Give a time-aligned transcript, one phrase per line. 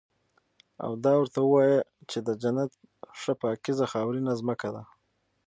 [0.83, 2.71] او دا ورته ووايه چې د جنت
[3.19, 4.83] ښه پاکيزه خاورينه زمکه ده